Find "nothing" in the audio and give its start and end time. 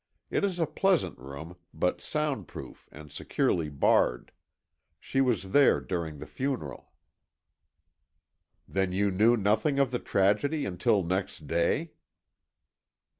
9.37-9.77